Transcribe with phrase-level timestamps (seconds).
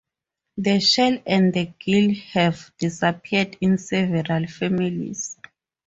[0.57, 5.37] The shell and the gill have disappeared in several families.